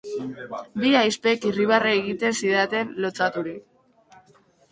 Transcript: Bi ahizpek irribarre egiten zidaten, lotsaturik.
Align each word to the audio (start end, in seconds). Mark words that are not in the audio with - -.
Bi 0.83 0.93
ahizpek 1.01 1.43
irribarre 1.49 1.91
egiten 1.97 2.35
zidaten, 2.41 2.97
lotsaturik. 3.05 4.27